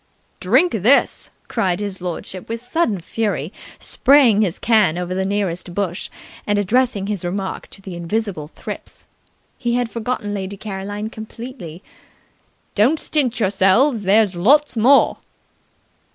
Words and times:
"Drink 0.39 0.71
this!" 0.71 1.29
cried 1.47 1.79
his 1.79 2.01
lordship 2.01 2.49
with 2.49 2.59
sudden 2.59 2.97
fury, 3.01 3.53
spraying 3.77 4.41
his 4.41 4.57
can 4.57 4.97
over 4.97 5.13
the 5.13 5.23
nearest 5.25 5.75
bush, 5.75 6.09
and 6.47 6.57
addressing 6.57 7.05
his 7.05 7.23
remark 7.23 7.67
to 7.67 7.83
the 7.83 7.95
invisible 7.95 8.47
thrips. 8.47 9.05
He 9.59 9.75
had 9.75 9.91
forgotten 9.91 10.33
Lady 10.33 10.57
Caroline 10.57 11.11
completely. 11.11 11.83
"Don't 12.73 12.99
stint 12.99 13.39
yourselves! 13.39 14.01
There's 14.01 14.35
lots 14.35 14.75
more!" 14.75 15.17